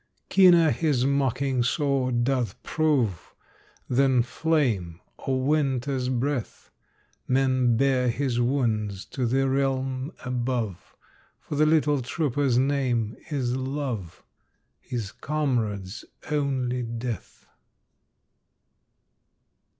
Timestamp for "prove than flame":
2.63-4.99